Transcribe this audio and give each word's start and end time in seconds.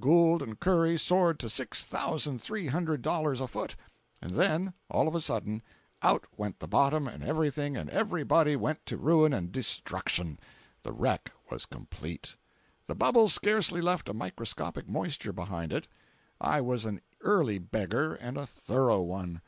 Gould 0.00 0.40
and 0.40 0.58
Curry 0.58 0.96
soared 0.98 1.38
to 1.40 1.50
six 1.50 1.84
thousand 1.84 2.38
three 2.40 2.68
hundred 2.68 3.02
dollars 3.02 3.38
a 3.38 3.46
foot! 3.46 3.76
And 4.22 4.30
then—all 4.30 5.06
of 5.06 5.14
a 5.14 5.20
sudden, 5.20 5.60
out 6.00 6.24
went 6.38 6.60
the 6.60 6.66
bottom 6.66 7.06
and 7.06 7.22
everything 7.22 7.76
and 7.76 7.90
everybody 7.90 8.56
went 8.56 8.86
to 8.86 8.96
ruin 8.96 9.34
and 9.34 9.52
destruction! 9.52 10.38
The 10.84 10.92
wreck 10.92 11.32
was 11.50 11.66
complete. 11.66 12.36
The 12.86 12.94
bubble 12.94 13.28
scarcely 13.28 13.82
left 13.82 14.08
a 14.08 14.14
microscopic 14.14 14.88
moisture 14.88 15.34
behind 15.34 15.70
it. 15.70 15.86
I 16.40 16.62
was 16.62 16.86
an 16.86 17.02
early 17.20 17.58
beggar 17.58 18.14
and 18.14 18.38
a 18.38 18.46
thorough 18.46 19.02
one. 19.02 19.42